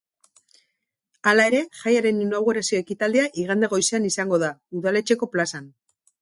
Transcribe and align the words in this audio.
Hala 1.31 1.43
ere, 1.49 1.59
jaiaren 1.81 2.21
inaugurazio 2.23 2.79
ekitaldia 2.85 3.27
igande 3.43 3.71
goizean 3.75 4.09
izango 4.11 4.41
da, 4.45 4.51
udaletxeko 4.81 5.31
plazan. 5.37 5.71